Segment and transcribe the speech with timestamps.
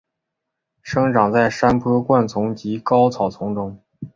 [0.81, 3.79] 生长在山坡灌丛及高草丛中。